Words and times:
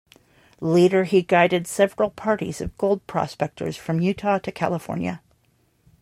Later 0.63 1.03
he 1.03 1.21
guided 1.21 1.67
several 1.67 2.09
parties 2.09 2.59
of 2.59 2.75
gold 2.79 3.05
prospectors 3.05 3.77
from 3.77 4.01
Utah 4.01 4.39
to 4.39 4.51
California. 4.51 5.21